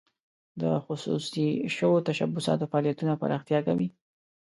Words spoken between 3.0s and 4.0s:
پراختیا کوي.